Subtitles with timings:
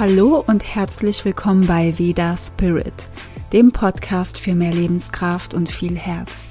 [0.00, 3.06] Hallo und herzlich willkommen bei Veda Spirit,
[3.52, 6.48] dem Podcast für mehr Lebenskraft und viel Herz.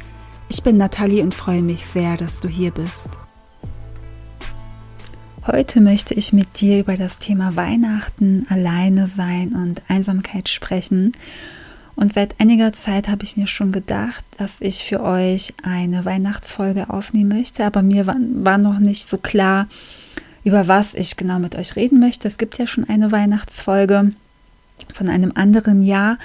[0.50, 3.10] Ich bin Nathalie und freue mich sehr, dass du hier bist.
[5.48, 11.14] Heute möchte ich mit dir über das Thema Weihnachten, alleine sein und Einsamkeit sprechen.
[11.96, 16.92] Und seit einiger Zeit habe ich mir schon gedacht, dass ich für euch eine Weihnachtsfolge
[16.92, 19.68] aufnehmen möchte, aber mir war, war noch nicht so klar,
[20.44, 22.28] über was ich genau mit euch reden möchte.
[22.28, 24.12] Es gibt ja schon eine Weihnachtsfolge
[24.94, 26.18] von einem anderen Jahr.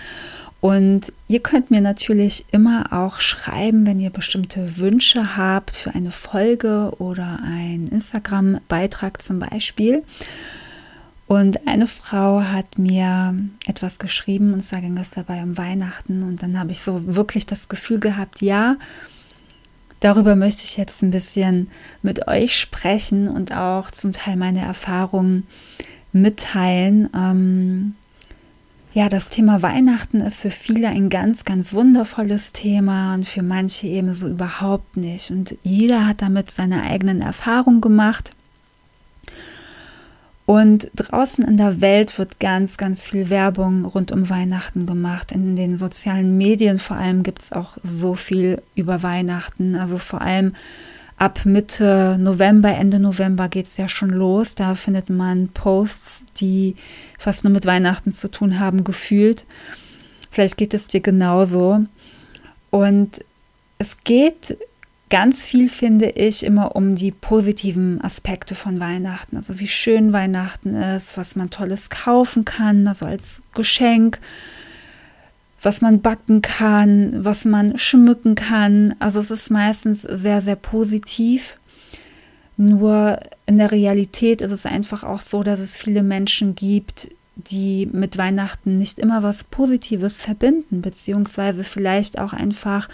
[0.60, 6.10] Und ihr könnt mir natürlich immer auch schreiben, wenn ihr bestimmte Wünsche habt für eine
[6.10, 10.02] Folge oder einen Instagram-Beitrag zum Beispiel.
[11.26, 13.34] Und eine Frau hat mir
[13.66, 16.22] etwas geschrieben und zwar ging es dabei um Weihnachten.
[16.22, 18.76] Und dann habe ich so wirklich das Gefühl gehabt, ja,
[20.04, 21.68] darüber möchte ich jetzt ein bisschen
[22.02, 25.46] mit euch sprechen und auch zum Teil meine Erfahrungen
[26.12, 27.08] mitteilen.
[27.14, 27.94] Ähm,
[28.92, 33.88] ja, das Thema Weihnachten ist für viele ein ganz, ganz wundervolles Thema und für manche
[33.88, 35.30] eben so überhaupt nicht.
[35.30, 38.32] Und jeder hat damit seine eigenen Erfahrungen gemacht.
[40.46, 45.32] Und draußen in der Welt wird ganz, ganz viel Werbung rund um Weihnachten gemacht.
[45.32, 49.74] In den sozialen Medien vor allem gibt es auch so viel über Weihnachten.
[49.74, 50.54] Also vor allem
[51.16, 54.54] ab Mitte November, Ende November geht es ja schon los.
[54.54, 56.76] Da findet man Posts, die
[57.18, 59.46] fast nur mit Weihnachten zu tun haben, gefühlt.
[60.30, 61.86] Vielleicht geht es dir genauso.
[62.70, 63.24] Und
[63.78, 64.58] es geht
[65.10, 69.36] ganz viel finde ich immer um die positiven Aspekte von Weihnachten.
[69.36, 74.18] Also wie schön Weihnachten ist, was man tolles kaufen kann, also als Geschenk,
[75.62, 78.94] was man backen kann, was man schmücken kann.
[78.98, 81.58] Also es ist meistens sehr, sehr positiv.
[82.56, 87.88] Nur in der Realität ist es einfach auch so, dass es viele Menschen gibt, die
[87.92, 92.88] mit Weihnachten nicht immer was Positives verbinden, beziehungsweise vielleicht auch einfach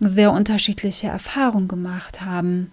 [0.00, 2.72] sehr unterschiedliche Erfahrungen gemacht haben.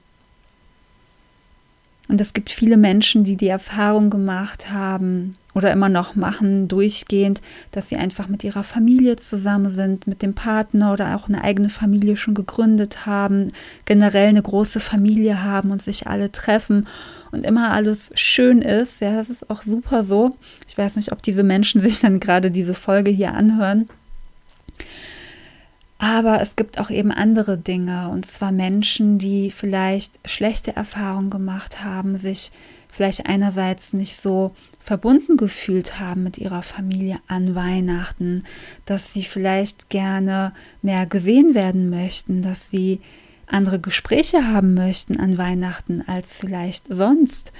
[2.09, 7.41] Und es gibt viele Menschen, die die Erfahrung gemacht haben oder immer noch machen, durchgehend,
[7.72, 11.69] dass sie einfach mit ihrer Familie zusammen sind, mit dem Partner oder auch eine eigene
[11.69, 13.50] Familie schon gegründet haben,
[13.85, 16.88] generell eine große Familie haben und sich alle treffen
[17.31, 19.00] und immer alles schön ist.
[19.00, 20.35] Ja, das ist auch super so.
[20.67, 23.88] Ich weiß nicht, ob diese Menschen sich dann gerade diese Folge hier anhören.
[25.98, 31.84] Aber es gibt auch eben andere Dinge, und zwar Menschen, die vielleicht schlechte Erfahrungen gemacht
[31.84, 32.52] haben, sich
[32.90, 38.44] vielleicht einerseits nicht so verbunden gefühlt haben mit ihrer Familie an Weihnachten,
[38.86, 43.00] dass sie vielleicht gerne mehr gesehen werden möchten, dass sie
[43.48, 47.54] andere Gespräche haben möchten an Weihnachten als vielleicht sonst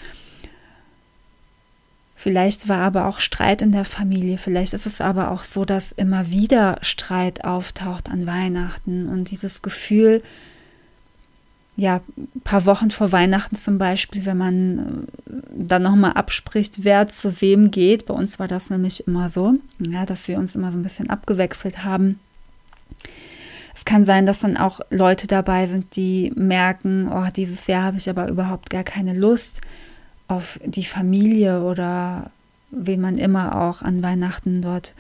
[2.24, 4.38] Vielleicht war aber auch Streit in der Familie.
[4.38, 9.62] Vielleicht ist es aber auch so, dass immer wieder Streit auftaucht an Weihnachten und dieses
[9.62, 10.24] Gefühl,
[11.76, 17.10] ja, ein paar Wochen vor Weihnachten zum Beispiel, wenn man äh, dann nochmal abspricht, wer
[17.10, 18.06] zu wem geht.
[18.06, 21.10] Bei uns war das nämlich immer so, ja, dass wir uns immer so ein bisschen
[21.10, 22.22] abgewechselt haben.
[23.76, 27.98] Es kann sein, dass dann auch Leute dabei sind, die merken, oh, dieses Jahr habe
[27.98, 29.60] ich aber überhaupt gar keine Lust
[30.34, 32.32] auf die Familie oder
[32.72, 34.94] wen man immer auch an Weihnachten dort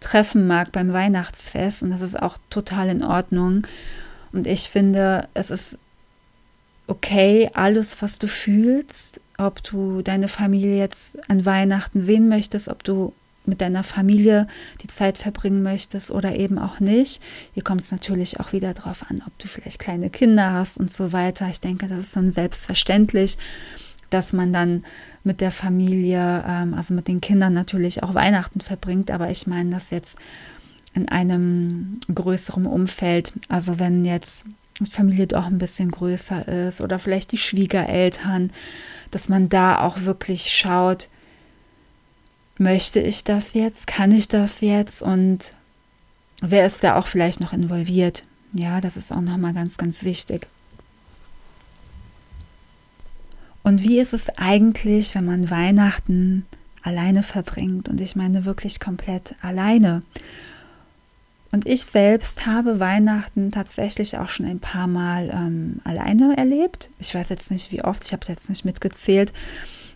[0.00, 1.82] treffen mag beim Weihnachtsfest.
[1.82, 3.66] Und das ist auch total in Ordnung.
[4.32, 5.78] Und ich finde, es ist
[6.86, 12.82] okay, alles, was du fühlst, ob du deine Familie jetzt an Weihnachten sehen möchtest, ob
[12.82, 13.12] du
[13.44, 14.46] mit deiner Familie
[14.82, 17.22] die Zeit verbringen möchtest oder eben auch nicht.
[17.54, 20.92] Hier kommt es natürlich auch wieder darauf an, ob du vielleicht kleine Kinder hast und
[20.92, 21.48] so weiter.
[21.50, 23.38] Ich denke, das ist dann selbstverständlich
[24.10, 24.84] dass man dann
[25.24, 29.10] mit der Familie, ähm, also mit den Kindern natürlich auch Weihnachten verbringt.
[29.10, 30.16] Aber ich meine das jetzt
[30.94, 33.32] in einem größeren Umfeld.
[33.48, 34.44] Also wenn jetzt
[34.80, 38.52] die Familie doch ein bisschen größer ist oder vielleicht die Schwiegereltern,
[39.10, 41.08] dass man da auch wirklich schaut,
[42.58, 45.52] möchte ich das jetzt, kann ich das jetzt und
[46.40, 48.24] wer ist da auch vielleicht noch involviert.
[48.52, 50.48] Ja, das ist auch nochmal ganz, ganz wichtig.
[53.68, 56.46] Und wie ist es eigentlich, wenn man Weihnachten
[56.82, 57.90] alleine verbringt?
[57.90, 60.00] Und ich meine wirklich komplett alleine.
[61.52, 66.88] Und ich selbst habe Weihnachten tatsächlich auch schon ein paar Mal ähm, alleine erlebt.
[66.98, 69.34] Ich weiß jetzt nicht, wie oft, ich habe es jetzt nicht mitgezählt.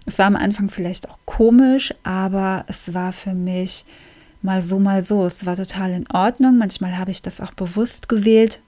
[0.05, 3.87] Es war am Anfang vielleicht auch komisch, aber es war für mich
[4.43, 5.25] mal so, mal so.
[5.25, 6.59] Es war total in Ordnung.
[6.59, 8.61] Manchmal habe ich das auch bewusst gewählt.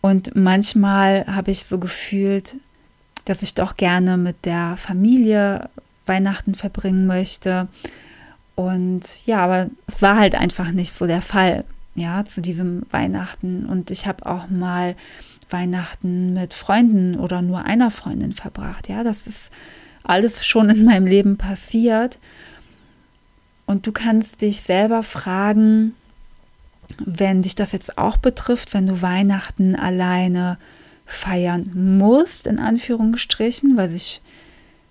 [0.00, 2.56] Und manchmal habe ich so gefühlt,
[3.24, 5.68] dass ich doch gerne mit der Familie
[6.06, 7.68] Weihnachten verbringen möchte.
[8.54, 13.66] Und ja, aber es war halt einfach nicht so der Fall, ja, zu diesem Weihnachten.
[13.66, 14.94] Und ich habe auch mal
[15.50, 18.88] Weihnachten mit Freunden oder nur einer Freundin verbracht.
[18.88, 19.52] Ja, das ist
[20.02, 22.18] alles schon in meinem Leben passiert.
[23.66, 25.94] Und du kannst dich selber fragen,
[26.98, 30.58] wenn dich das jetzt auch betrifft, wenn du Weihnachten alleine
[31.06, 34.20] feiern musst, in Anführungsstrichen, weil sich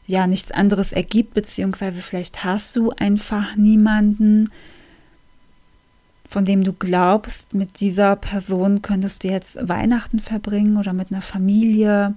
[0.06, 4.50] ja nichts anderes ergibt, beziehungsweise vielleicht hast du einfach niemanden,
[6.28, 11.22] von dem du glaubst, mit dieser Person könntest du jetzt Weihnachten verbringen oder mit einer
[11.22, 12.16] Familie.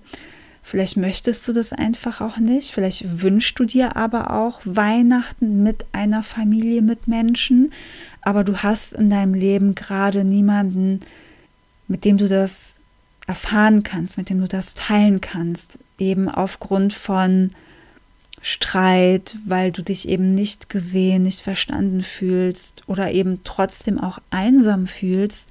[0.62, 2.72] Vielleicht möchtest du das einfach auch nicht.
[2.72, 7.72] Vielleicht wünschst du dir aber auch Weihnachten mit einer Familie, mit Menschen.
[8.22, 11.00] Aber du hast in deinem Leben gerade niemanden,
[11.86, 12.75] mit dem du das
[13.26, 15.78] erfahren kannst, mit dem du das teilen kannst.
[15.98, 17.50] Eben aufgrund von
[18.42, 24.86] Streit, weil du dich eben nicht gesehen, nicht verstanden fühlst oder eben trotzdem auch einsam
[24.86, 25.50] fühlst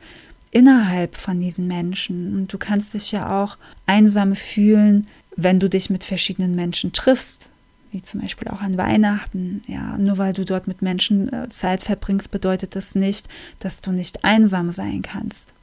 [0.52, 2.34] innerhalb von diesen Menschen.
[2.34, 7.50] Und du kannst dich ja auch einsam fühlen, wenn du dich mit verschiedenen Menschen triffst,
[7.92, 9.62] wie zum Beispiel auch an Weihnachten.
[9.68, 13.28] Ja, nur weil du dort mit Menschen äh, Zeit verbringst, bedeutet das nicht,
[13.60, 15.54] dass du nicht einsam sein kannst.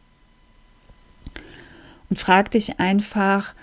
[2.12, 3.54] Und frag dich einfach,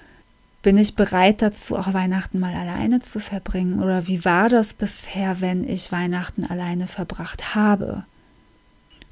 [0.64, 3.80] bin ich bereit dazu, auch Weihnachten mal alleine zu verbringen?
[3.80, 8.06] Oder wie war das bisher, wenn ich Weihnachten alleine verbracht habe?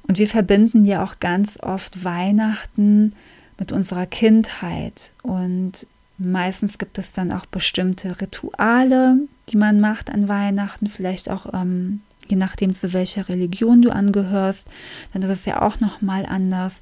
[0.08, 3.12] Und wir verbinden ja auch ganz oft Weihnachten
[3.60, 5.12] mit unserer Kindheit.
[5.22, 5.86] Und
[6.18, 9.18] meistens gibt es dann auch bestimmte Rituale,
[9.50, 14.68] die man macht an Weihnachten, vielleicht auch ähm, je nachdem, zu welcher Religion du angehörst,
[15.12, 16.80] dann ist es ja auch noch mal anders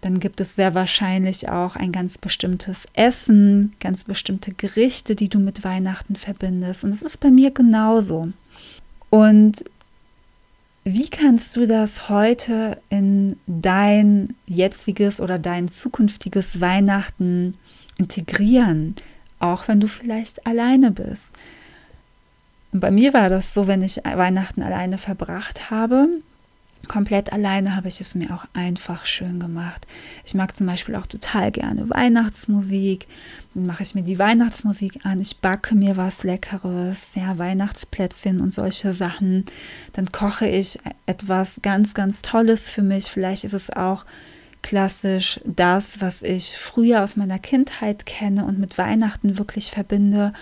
[0.00, 5.40] dann gibt es sehr wahrscheinlich auch ein ganz bestimmtes Essen, ganz bestimmte Gerichte, die du
[5.40, 6.84] mit Weihnachten verbindest.
[6.84, 8.28] Und es ist bei mir genauso.
[9.10, 9.64] Und
[10.84, 17.54] wie kannst du das heute in dein jetziges oder dein zukünftiges Weihnachten
[17.98, 18.94] integrieren,
[19.40, 21.32] auch wenn du vielleicht alleine bist?
[22.70, 26.08] Und bei mir war das so, wenn ich Weihnachten alleine verbracht habe,
[26.86, 29.86] komplett alleine habe ich es mir auch einfach schön gemacht.
[30.24, 33.06] Ich mag zum Beispiel auch total gerne Weihnachtsmusik.
[33.54, 35.20] Dann mache ich mir die Weihnachtsmusik an.
[35.20, 39.44] Ich backe mir was Leckeres, ja, Weihnachtsplätzchen und solche Sachen.
[39.92, 43.10] Dann koche ich etwas ganz, ganz Tolles für mich.
[43.10, 44.04] Vielleicht ist es auch
[44.62, 50.32] klassisch das, was ich früher aus meiner Kindheit kenne und mit Weihnachten wirklich verbinde.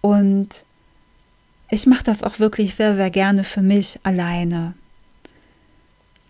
[0.00, 0.64] Und
[1.70, 4.74] ich mache das auch wirklich sehr, sehr gerne für mich alleine.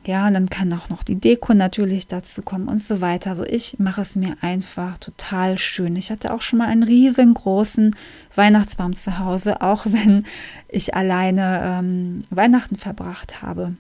[0.07, 3.31] Ja, und dann kann auch noch die Deko natürlich dazu kommen und so weiter.
[3.31, 5.97] Also ich mache es mir einfach total schön.
[5.97, 7.97] Ich hatte auch schon mal einen riesengroßen
[8.35, 10.27] Weihnachtsbaum zu Hause, auch wenn
[10.69, 13.77] ich alleine ähm, Weihnachten verbracht habe.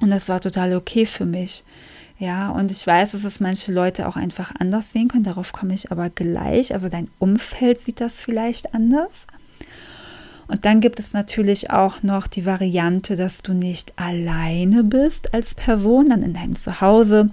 [0.00, 1.64] Und das war total okay für mich.
[2.18, 5.24] Ja, und ich weiß, dass es manche Leute auch einfach anders sehen können.
[5.24, 6.74] Darauf komme ich aber gleich.
[6.74, 9.26] Also dein Umfeld sieht das vielleicht anders.
[10.50, 15.54] Und dann gibt es natürlich auch noch die Variante, dass du nicht alleine bist als
[15.54, 17.30] Person, dann in deinem Zuhause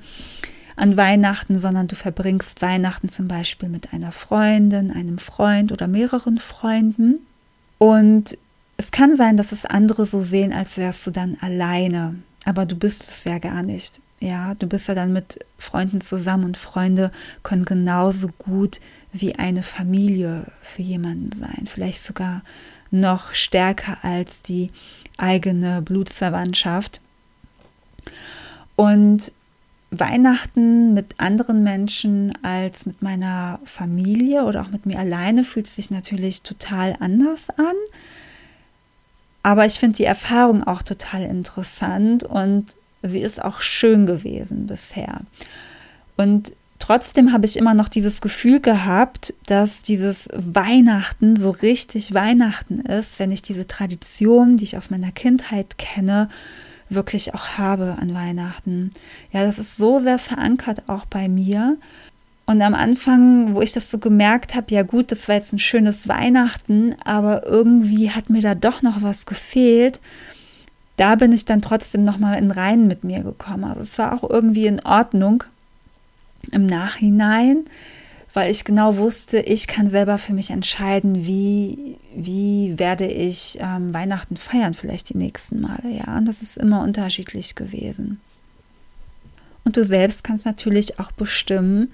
[0.76, 6.38] an Weihnachten, sondern du verbringst Weihnachten zum Beispiel mit einer Freundin, einem Freund oder mehreren
[6.38, 7.16] Freunden.
[7.80, 8.38] Und
[8.78, 12.76] es kann sein, dass es andere so sehen, als wärst du dann alleine, aber du
[12.76, 14.00] bist es ja gar nicht.
[14.20, 18.80] Ja, du bist ja dann mit Freunden zusammen und Freunde können genauso gut
[19.12, 21.68] wie eine Familie für jemanden sein.
[21.68, 22.44] Vielleicht sogar
[22.92, 24.72] noch stärker als die
[25.18, 27.02] eigene Blutsverwandtschaft.
[28.76, 29.32] Und
[29.90, 35.92] Weihnachten mit anderen Menschen als mit meiner Familie oder auch mit mir alleine fühlt sich
[35.92, 37.76] natürlich total anders an.
[39.44, 42.66] Aber ich finde die Erfahrung auch total interessant und
[43.02, 45.22] sie ist auch schön gewesen bisher.
[46.18, 52.82] Und Trotzdem habe ich immer noch dieses Gefühl gehabt, dass dieses Weihnachten so richtig Weihnachten
[52.82, 56.30] ist, wenn ich diese Tradition, die ich aus meiner Kindheit kenne,
[56.90, 58.92] wirklich auch habe an Weihnachten.
[59.32, 61.78] Ja, das ist so sehr verankert auch bei mir.
[62.46, 65.60] Und am Anfang, wo ich das so gemerkt habe, ja gut, das war jetzt ein
[65.60, 70.00] schönes Weihnachten, aber irgendwie hat mir da doch noch was gefehlt.
[70.96, 73.66] Da bin ich dann trotzdem noch mal in Reinen mit mir gekommen.
[73.66, 75.44] Also es war auch irgendwie in Ordnung
[76.52, 77.66] im Nachhinein,
[78.34, 83.94] weil ich genau wusste, ich kann selber für mich entscheiden, wie, wie werde ich ähm,
[83.94, 85.90] Weihnachten feiern, vielleicht die nächsten Male.
[85.90, 88.20] Ja, und das ist immer unterschiedlich gewesen.
[89.64, 91.92] Und du selbst kannst natürlich auch bestimmen,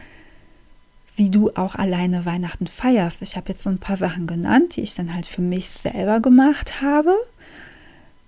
[1.15, 3.22] wie du auch alleine Weihnachten feierst.
[3.22, 6.19] Ich habe jetzt so ein paar Sachen genannt, die ich dann halt für mich selber
[6.19, 7.15] gemacht habe,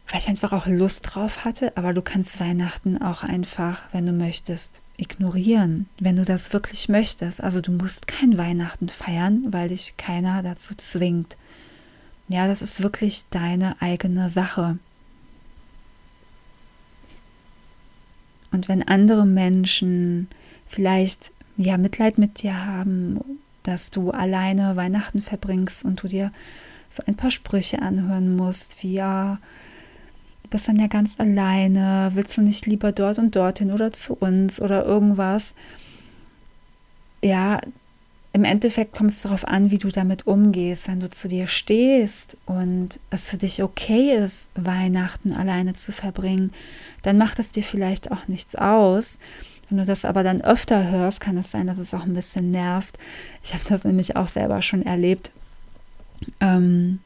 [0.10, 1.76] weil ich einfach auch Lust drauf hatte.
[1.78, 7.42] Aber du kannst Weihnachten auch einfach, wenn du möchtest, ignorieren, wenn du das wirklich möchtest.
[7.42, 11.38] Also du musst kein Weihnachten feiern, weil dich keiner dazu zwingt.
[12.28, 14.80] Ja, das ist wirklich deine eigene Sache.
[18.52, 20.30] Und wenn andere Menschen
[20.68, 23.20] vielleicht ja Mitleid mit dir haben,
[23.64, 26.32] dass du alleine Weihnachten verbringst und du dir
[26.96, 29.40] so ein paar Sprüche anhören musst, wie ja,
[30.56, 34.62] bist dann ja ganz alleine, willst du nicht lieber dort und dorthin oder zu uns
[34.62, 35.54] oder irgendwas?
[37.22, 37.60] Ja,
[38.32, 40.88] im Endeffekt kommt es darauf an, wie du damit umgehst.
[40.88, 46.54] Wenn du zu dir stehst und es für dich okay ist, Weihnachten alleine zu verbringen,
[47.02, 49.20] dann macht es dir vielleicht auch nichts aus.
[49.68, 52.52] Wenn du das aber dann öfter hörst, kann es sein, dass es auch ein bisschen
[52.52, 52.98] nervt.
[53.44, 55.32] Ich habe das nämlich auch selber schon erlebt.
[56.40, 57.02] Ähm,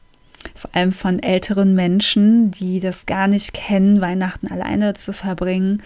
[0.54, 5.82] vor allem von älteren Menschen, die das gar nicht kennen, Weihnachten alleine zu verbringen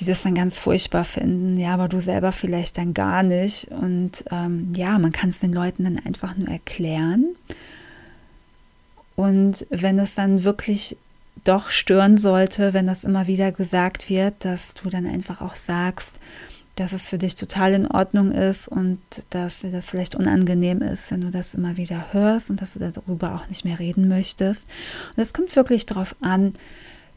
[0.00, 3.68] die das dann ganz furchtbar finden, ja, aber du selber vielleicht dann gar nicht.
[3.68, 7.26] Und ähm, ja, man kann es den Leuten dann einfach nur erklären.
[9.14, 10.96] Und wenn es dann wirklich
[11.44, 16.18] doch stören sollte, wenn das immer wieder gesagt wird, dass du dann einfach auch sagst,
[16.80, 21.10] dass es für dich total in Ordnung ist und dass dir das vielleicht unangenehm ist,
[21.10, 24.66] wenn du das immer wieder hörst und dass du darüber auch nicht mehr reden möchtest.
[25.14, 26.54] Und es kommt wirklich darauf an,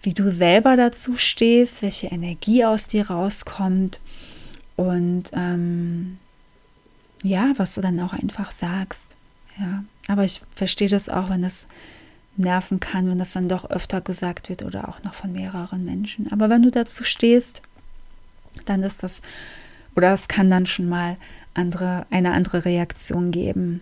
[0.01, 4.01] wie du selber dazu stehst, welche Energie aus dir rauskommt
[4.75, 6.17] und ähm,
[7.23, 9.15] ja, was du dann auch einfach sagst.
[9.57, 11.67] Ja, aber ich verstehe das auch, wenn das
[12.35, 16.29] nerven kann, wenn das dann doch öfter gesagt wird oder auch noch von mehreren Menschen.
[16.33, 17.61] Aber wenn du dazu stehst,
[18.65, 19.21] dann ist das
[19.95, 21.17] oder es kann dann schon mal
[21.53, 23.81] andere, eine andere Reaktion geben.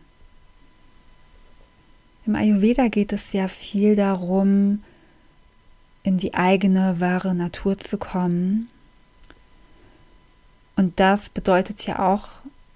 [2.26, 4.84] Im Ayurveda geht es ja viel darum,
[6.04, 8.70] in die eigene wahre Natur zu kommen.
[10.76, 12.28] Und das bedeutet ja auch,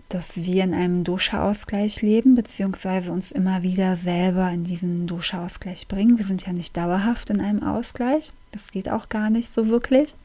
[0.09, 6.17] dass wir in einem Dosha-Ausgleich leben, beziehungsweise uns immer wieder selber in diesen Dosha-Ausgleich bringen.
[6.17, 8.31] Wir sind ja nicht dauerhaft in einem Ausgleich.
[8.51, 10.15] Das geht auch gar nicht so wirklich.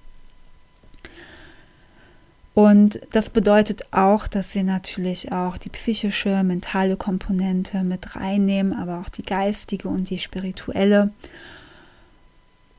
[2.55, 9.01] Und das bedeutet auch, dass wir natürlich auch die psychische, mentale Komponente mit reinnehmen, aber
[9.01, 11.11] auch die geistige und die spirituelle.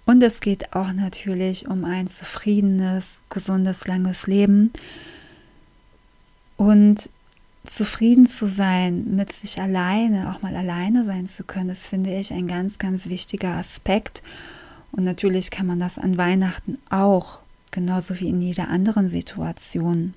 [0.06, 4.74] Und es geht auch natürlich um ein zufriedenes, gesundes, langes Leben.
[6.58, 7.10] Und
[7.66, 12.34] zufrieden zu sein mit sich alleine, auch mal alleine sein zu können, das finde ich
[12.34, 14.22] ein ganz, ganz wichtiger Aspekt.
[14.92, 17.40] Und natürlich kann man das an Weihnachten auch,
[17.72, 20.14] genauso wie in jeder anderen Situation.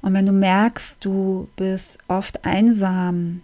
[0.00, 3.42] Und wenn du merkst, du bist oft einsam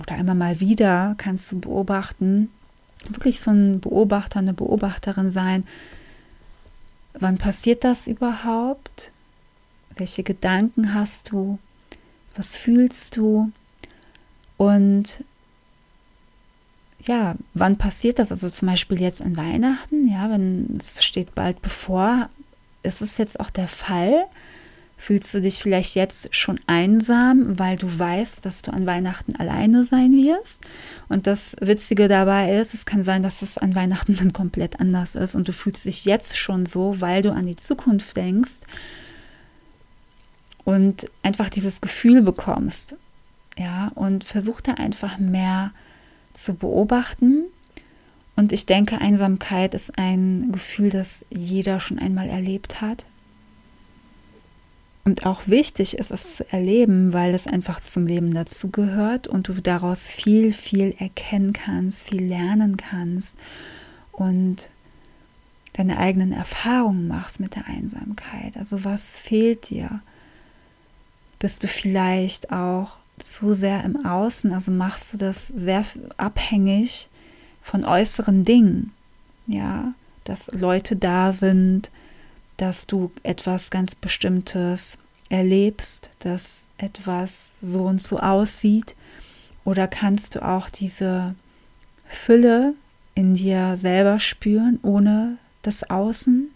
[0.00, 2.50] oder immer mal wieder, kannst du beobachten,
[3.08, 5.64] wirklich so ein Beobachter, eine Beobachterin sein.
[7.14, 9.12] Wann passiert das überhaupt?
[9.96, 11.58] Welche Gedanken hast du?
[12.36, 13.50] Was fühlst du?
[14.56, 15.24] Und
[17.00, 18.32] ja, wann passiert das?
[18.32, 22.28] Also zum Beispiel jetzt an Weihnachten, ja, wenn es steht bald bevor,
[22.82, 24.24] ist es jetzt auch der Fall?
[24.96, 29.84] Fühlst du dich vielleicht jetzt schon einsam, weil du weißt, dass du an Weihnachten alleine
[29.84, 30.60] sein wirst?
[31.08, 35.14] Und das Witzige dabei ist, es kann sein, dass es an Weihnachten dann komplett anders
[35.14, 38.58] ist und du fühlst dich jetzt schon so, weil du an die Zukunft denkst
[40.64, 42.96] und einfach dieses Gefühl bekommst.
[43.56, 45.87] Ja, und versuch da einfach mehr zu
[46.54, 47.44] beobachten.
[48.36, 53.04] Und ich denke, Einsamkeit ist ein Gefühl, das jeder schon einmal erlebt hat
[55.08, 59.54] und auch wichtig ist es zu erleben, weil es einfach zum Leben dazugehört und du
[59.54, 63.34] daraus viel, viel erkennen kannst, viel lernen kannst
[64.12, 64.68] und
[65.72, 68.58] deine eigenen Erfahrungen machst mit der Einsamkeit.
[68.58, 70.02] Also was fehlt dir?
[71.38, 74.52] Bist du vielleicht auch zu sehr im Außen?
[74.52, 75.84] Also machst du das sehr
[76.16, 77.08] abhängig
[77.62, 78.92] von äußeren Dingen?
[79.46, 79.94] Ja,
[80.24, 81.90] dass Leute da sind,
[82.56, 84.98] dass du etwas ganz Bestimmtes
[85.28, 88.94] erlebst, dass etwas so und so aussieht?
[89.64, 91.34] Oder kannst du auch diese
[92.06, 92.74] Fülle
[93.14, 96.48] in dir selber spüren, ohne das Außen?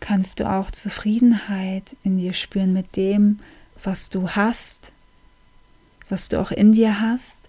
[0.00, 3.38] Kannst du auch Zufriedenheit in dir spüren mit dem,
[3.82, 4.92] was du hast,
[6.10, 7.40] was du auch in dir hast?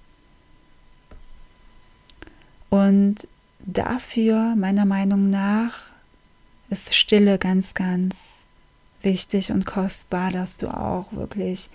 [2.70, 3.28] Und
[3.60, 5.92] dafür, meiner Meinung nach,
[6.70, 8.16] ist Stille ganz, ganz
[9.02, 11.70] wichtig und kostbar, dass du auch wirklich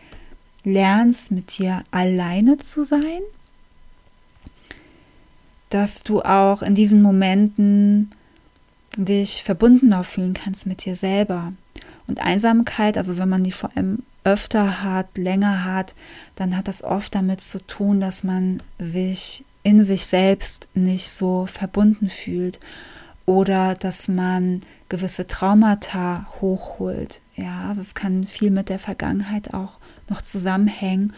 [0.64, 3.20] lernst, mit dir alleine zu sein,
[5.68, 8.12] dass du auch in diesen Momenten
[8.96, 11.52] dich verbundener fühlen kannst mit dir selber.
[12.06, 15.94] Und Einsamkeit, also wenn man die vor allem öfter hat, länger hat,
[16.34, 21.46] dann hat das oft damit zu tun, dass man sich in sich selbst nicht so
[21.46, 22.58] verbunden fühlt
[23.24, 27.20] oder dass man gewisse Traumata hochholt.
[27.36, 29.78] Ja, also es kann viel mit der Vergangenheit auch
[30.08, 31.12] noch zusammenhängen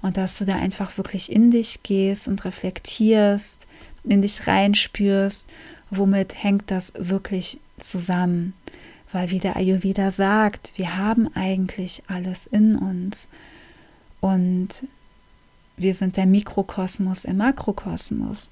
[0.00, 3.66] und dass du da einfach wirklich in dich gehst und reflektierst,
[4.04, 5.48] in dich reinspürst,
[5.90, 8.54] womit hängt das wirklich zusammen.
[9.14, 13.28] Weil wie der Ayurveda sagt, wir haben eigentlich alles in uns
[14.20, 14.88] und
[15.76, 18.50] wir sind der Mikrokosmos im Makrokosmos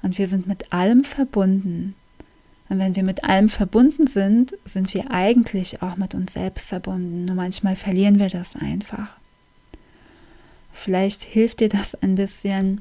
[0.00, 1.94] und wir sind mit allem verbunden.
[2.70, 7.26] Und wenn wir mit allem verbunden sind, sind wir eigentlich auch mit uns selbst verbunden.
[7.26, 9.08] Nur manchmal verlieren wir das einfach.
[10.72, 12.80] Vielleicht hilft dir das ein bisschen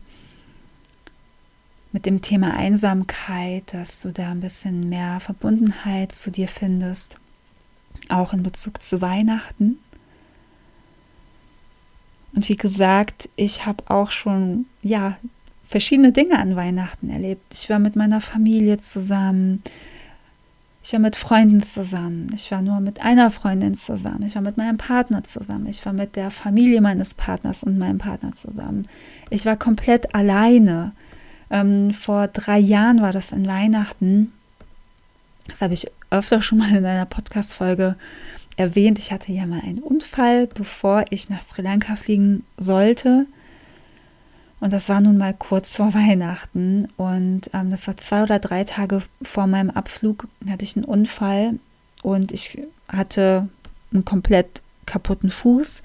[1.97, 7.17] mit dem Thema Einsamkeit, dass du da ein bisschen mehr Verbundenheit zu dir findest,
[8.07, 9.79] auch in Bezug zu Weihnachten.
[12.35, 15.17] Und wie gesagt, ich habe auch schon ja
[15.67, 17.41] verschiedene Dinge an Weihnachten erlebt.
[17.51, 19.63] Ich war mit meiner Familie zusammen.
[20.83, 22.31] Ich war mit Freunden zusammen.
[22.35, 24.21] Ich war nur mit einer Freundin zusammen.
[24.21, 25.65] Ich war mit meinem Partner zusammen.
[25.65, 28.87] Ich war mit der Familie meines Partners und meinem Partner zusammen.
[29.31, 30.91] Ich war komplett alleine.
[31.49, 34.33] Ähm, vor drei Jahren war das an Weihnachten.
[35.47, 37.95] Das habe ich öfter schon mal in einer Podcast-Folge
[38.57, 38.99] erwähnt.
[38.99, 43.27] Ich hatte ja mal einen Unfall, bevor ich nach Sri Lanka fliegen sollte.
[44.59, 46.87] Und das war nun mal kurz vor Weihnachten.
[46.97, 51.59] Und ähm, das war zwei oder drei Tage vor meinem Abflug, hatte ich einen Unfall
[52.01, 53.47] und ich hatte
[53.93, 55.83] einen komplett kaputten Fuß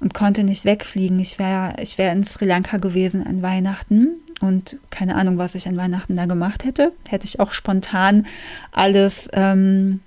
[0.00, 1.18] und konnte nicht wegfliegen.
[1.18, 5.68] Ich wäre ich wär in Sri Lanka gewesen an Weihnachten und keine Ahnung, was ich
[5.68, 6.92] an Weihnachten da gemacht hätte.
[7.08, 8.26] Hätte ich auch spontan
[8.72, 10.00] alles ähm,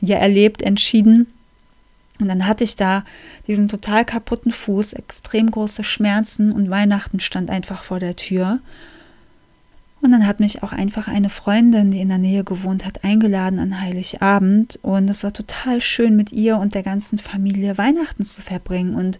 [0.00, 1.26] ja erlebt, entschieden.
[2.20, 3.04] Und dann hatte ich da
[3.46, 8.60] diesen total kaputten Fuß, extrem große Schmerzen und Weihnachten stand einfach vor der Tür.
[10.00, 13.58] Und dann hat mich auch einfach eine Freundin, die in der Nähe gewohnt hat, eingeladen
[13.58, 14.78] an Heiligabend.
[14.82, 18.94] Und es war total schön, mit ihr und der ganzen Familie Weihnachten zu verbringen.
[18.94, 19.18] Und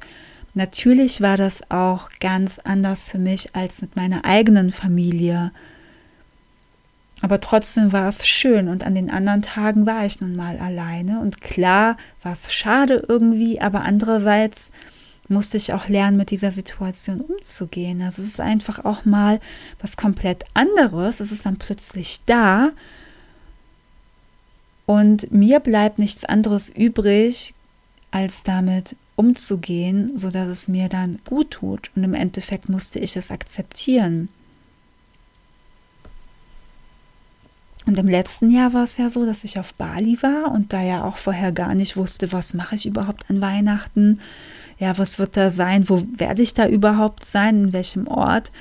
[0.54, 5.52] natürlich war das auch ganz anders für mich als mit meiner eigenen Familie.
[7.20, 11.20] Aber trotzdem war es schön und an den anderen Tagen war ich nun mal alleine.
[11.20, 14.70] Und klar war es schade irgendwie, aber andererseits
[15.28, 18.02] musste ich auch lernen, mit dieser Situation umzugehen.
[18.02, 19.40] Also es ist einfach auch mal
[19.80, 21.20] was komplett anderes.
[21.20, 22.70] Es ist dann plötzlich da.
[24.86, 27.52] Und mir bleibt nichts anderes übrig,
[28.10, 31.90] als damit umzugehen, sodass es mir dann gut tut.
[31.96, 34.28] Und im Endeffekt musste ich es akzeptieren.
[37.84, 40.82] Und im letzten Jahr war es ja so, dass ich auf Bali war und da
[40.82, 44.20] ja auch vorher gar nicht wusste, was mache ich überhaupt an Weihnachten.
[44.78, 45.88] Ja, was wird da sein?
[45.88, 47.64] Wo werde ich da überhaupt sein?
[47.64, 48.52] In welchem Ort?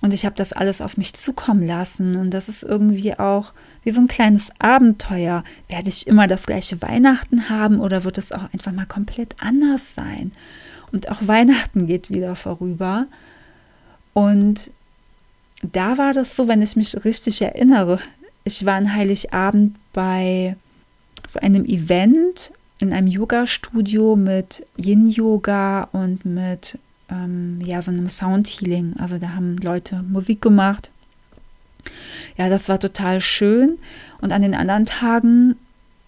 [0.00, 2.16] Und ich habe das alles auf mich zukommen lassen.
[2.16, 3.52] Und das ist irgendwie auch
[3.86, 5.44] wie so ein kleines Abenteuer.
[5.68, 9.94] Werde ich immer das gleiche Weihnachten haben oder wird es auch einfach mal komplett anders
[9.94, 10.32] sein?
[10.90, 13.06] Und auch Weihnachten geht wieder vorüber.
[14.12, 14.72] Und
[15.62, 18.00] da war das so, wenn ich mich richtig erinnere,
[18.42, 20.56] ich war an Heiligabend bei
[21.26, 26.76] so einem Event in einem Yoga-Studio mit Yin-Yoga und mit
[27.08, 28.94] ähm, ja, so einem Sound-Healing.
[28.98, 30.90] Also da haben Leute Musik gemacht.
[32.36, 33.78] Ja, das war total schön.
[34.20, 35.56] Und an den anderen Tagen,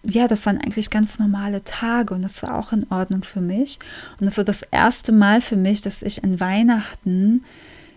[0.02, 3.78] ja, das waren eigentlich ganz normale Tage und das war auch in Ordnung für mich.
[4.18, 7.44] Und das war das erste Mal für mich, dass ich an Weihnachten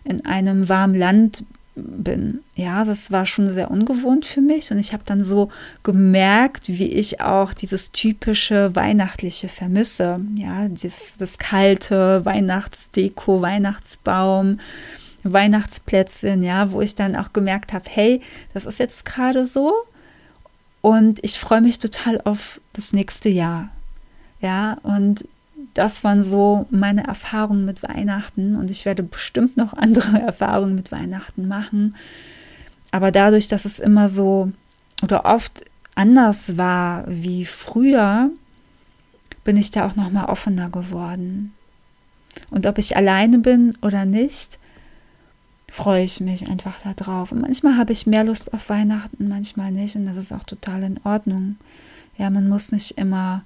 [0.03, 1.43] in einem warmen Land
[1.75, 2.41] bin.
[2.55, 5.49] Ja, das war schon sehr ungewohnt für mich und ich habe dann so
[5.83, 10.19] gemerkt, wie ich auch dieses typische Weihnachtliche vermisse.
[10.35, 14.59] Ja, das, das kalte Weihnachtsdeko, Weihnachtsbaum,
[15.23, 18.21] Weihnachtsplätzchen, ja, wo ich dann auch gemerkt habe, hey,
[18.53, 19.73] das ist jetzt gerade so
[20.81, 23.69] und ich freue mich total auf das nächste Jahr.
[24.41, 25.27] Ja, und
[25.75, 30.91] das waren so meine Erfahrungen mit Weihnachten und ich werde bestimmt noch andere Erfahrungen mit
[30.91, 31.95] Weihnachten machen.
[32.91, 34.51] Aber dadurch, dass es immer so
[35.01, 35.63] oder oft
[35.95, 38.29] anders war wie früher,
[39.43, 41.53] bin ich da auch noch mal offener geworden.
[42.49, 44.57] Und ob ich alleine bin oder nicht,
[45.71, 47.31] freue ich mich einfach darauf.
[47.31, 49.95] Und manchmal habe ich mehr Lust auf Weihnachten, manchmal nicht.
[49.95, 51.55] Und das ist auch total in Ordnung.
[52.17, 53.43] Ja, man muss nicht immer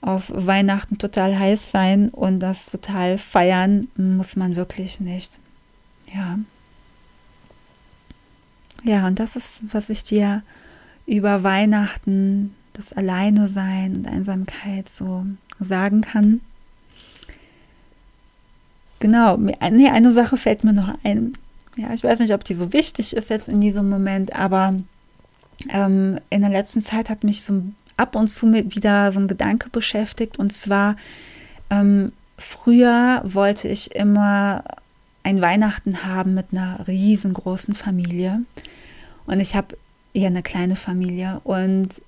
[0.00, 5.38] auf Weihnachten total heiß sein und das total feiern, muss man wirklich nicht.
[6.12, 6.38] Ja.
[8.82, 10.42] Ja, und das ist, was ich dir
[11.06, 15.24] über Weihnachten, das Alleine sein und Einsamkeit so
[15.60, 16.40] sagen kann.
[19.00, 21.32] Genau, nee, eine Sache fällt mir noch ein.
[21.76, 24.74] Ja, ich weiß nicht, ob die so wichtig ist jetzt in diesem Moment, aber
[25.68, 27.62] ähm, in der letzten Zeit hat mich so
[27.96, 30.38] ab und zu wieder so ein Gedanke beschäftigt.
[30.38, 30.96] Und zwar,
[31.70, 34.64] ähm, früher wollte ich immer
[35.22, 38.42] ein Weihnachten haben mit einer riesengroßen Familie.
[39.26, 39.76] Und ich habe
[40.12, 41.40] eher eine kleine Familie.
[41.44, 42.02] Und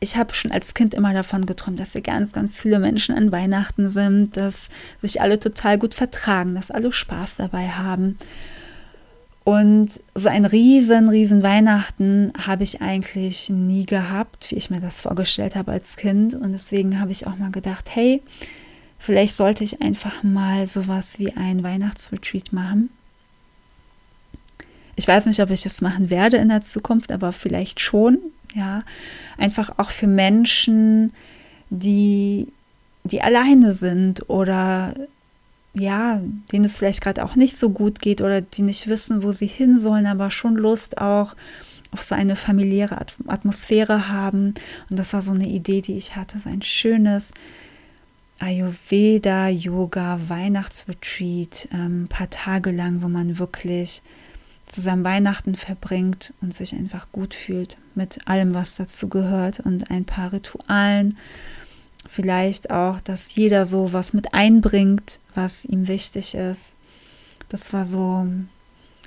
[0.00, 3.32] ich habe schon als Kind immer davon geträumt, dass wir ganz, ganz viele Menschen an
[3.32, 4.68] Weihnachten sind, dass
[5.00, 8.18] sich alle total gut vertragen, dass alle Spaß dabei haben.
[9.44, 15.02] Und so ein riesen, riesen Weihnachten habe ich eigentlich nie gehabt, wie ich mir das
[15.02, 16.34] vorgestellt habe als Kind.
[16.34, 18.22] Und deswegen habe ich auch mal gedacht, hey,
[18.98, 22.88] vielleicht sollte ich einfach mal sowas wie ein Weihnachtsretreat machen.
[24.96, 28.18] Ich weiß nicht, ob ich es machen werde in der Zukunft, aber vielleicht schon.
[28.54, 28.84] Ja,
[29.36, 31.12] einfach auch für Menschen,
[31.70, 32.48] die,
[33.02, 34.94] die alleine sind oder
[35.74, 36.20] ja,
[36.52, 39.48] denen es vielleicht gerade auch nicht so gut geht oder die nicht wissen, wo sie
[39.48, 41.34] hin sollen, aber schon Lust auch
[41.90, 44.54] auf so eine familiäre Atmosphäre haben.
[44.88, 47.32] Und das war so eine Idee, die ich hatte, so ein schönes
[48.38, 54.02] Ayurveda, Yoga, Weihnachtsretreat, ein ähm, paar Tage lang, wo man wirklich
[54.74, 60.04] zusammen Weihnachten verbringt und sich einfach gut fühlt mit allem, was dazu gehört und ein
[60.04, 61.16] paar Ritualen.
[62.08, 66.74] Vielleicht auch, dass jeder so was mit einbringt, was ihm wichtig ist.
[67.48, 68.26] Das war so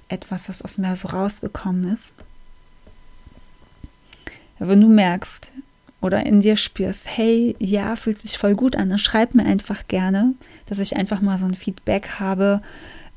[0.08, 2.14] etwas, das aus mir so rausgekommen ist.
[4.60, 5.52] Wenn du merkst
[6.02, 9.88] oder in dir spürst, hey, ja, fühlt sich voll gut an, dann schreib mir einfach
[9.88, 10.34] gerne,
[10.66, 12.62] dass ich einfach mal so ein Feedback habe,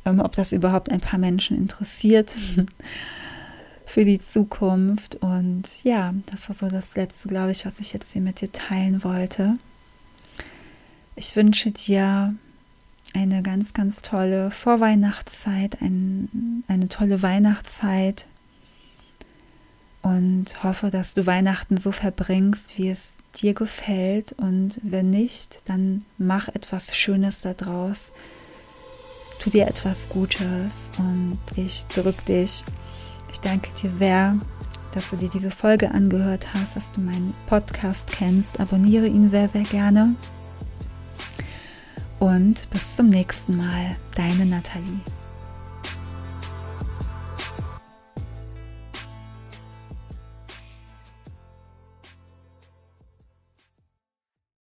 [0.04, 2.30] ob das überhaupt ein paar Menschen interessiert
[3.84, 5.16] für die Zukunft.
[5.16, 8.50] Und ja, das war so das Letzte, glaube ich, was ich jetzt hier mit dir
[8.52, 9.58] teilen wollte.
[11.16, 12.34] Ich wünsche dir
[13.12, 18.26] eine ganz, ganz tolle Vorweihnachtszeit, ein, eine tolle Weihnachtszeit
[20.02, 24.32] und hoffe, dass du Weihnachten so verbringst, wie es dir gefällt.
[24.32, 28.12] Und wenn nicht, dann mach etwas Schönes daraus
[29.40, 32.62] tu dir etwas Gutes und ich drück dich.
[33.32, 34.36] Ich danke dir sehr,
[34.92, 38.60] dass du dir diese Folge angehört hast, dass du meinen Podcast kennst.
[38.60, 40.14] Abonniere ihn sehr, sehr gerne.
[42.18, 45.00] Und bis zum nächsten Mal, deine Nathalie.